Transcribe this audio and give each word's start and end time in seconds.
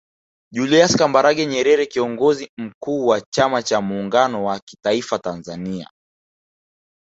Julius 0.55 0.95
Kambarage 0.97 1.45
Nyerere 1.45 1.85
Kiongozi 1.85 2.49
Mkuu 2.57 3.07
wa 3.07 3.21
chama 3.21 3.63
cha 3.63 3.81
Muungano 3.81 4.43
wa 4.45 4.59
kitaifa 4.59 5.19
Tanzania 5.19 5.89